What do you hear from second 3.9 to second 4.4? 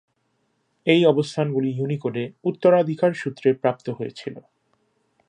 হয়েছিল।